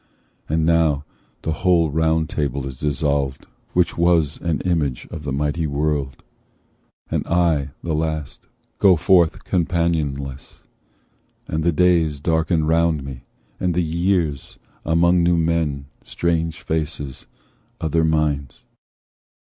[0.47, 1.05] But now
[1.43, 6.23] the whole Round Table is dissolved Which was an image of the mighty world,
[7.11, 8.47] And I, the last,
[8.79, 10.63] go forth companionless,
[11.47, 13.25] And the days darken round me,
[13.59, 17.27] and the years, Among new men, strange faces,
[17.79, 18.63] other minds."